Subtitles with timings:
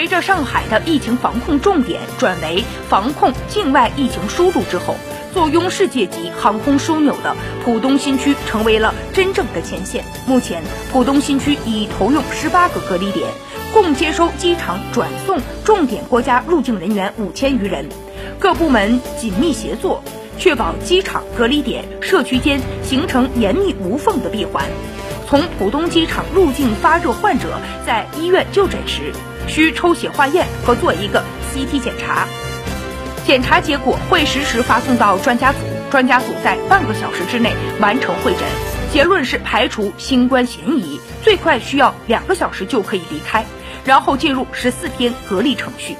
[0.00, 4.96] 随着上海的疫情防控重点转为防控境外疫情输入之后，
[5.34, 10.02] 坐拥世界级航空枢纽的浦东新区成为了真正的前线。
[10.26, 13.28] 目前，浦东新区已投用十八个隔离点，
[13.74, 17.86] 共接收机场转送重点国家入境人员五千余人。
[18.38, 20.02] 各部门紧密协作，
[20.38, 24.64] 确保机场、隔离点、社区间形成严密无缝的闭环。
[25.30, 27.56] 从浦东机场入境发热患者
[27.86, 29.12] 在医院就诊时，
[29.46, 31.22] 需抽血化验和做一个
[31.54, 32.26] CT 检查。
[33.24, 35.58] 检查结果会实时发送到专家组，
[35.88, 38.42] 专家组在半个小时之内完成会诊，
[38.92, 43.46] 结论是排除新冠嫌疑，最快需要两个小时就可以离开，
[43.84, 45.94] 然后进入十四天隔离程序。